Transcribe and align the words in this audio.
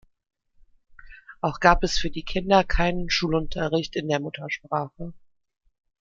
Auch 1.41 1.59
gab 1.59 1.83
es 1.83 1.99
für 1.99 2.09
die 2.09 2.23
Kinder 2.23 2.63
keinen 2.63 3.11
Schulunterricht 3.11 3.95
in 3.95 4.07
der 4.07 4.19
Muttersprache. 4.19 5.13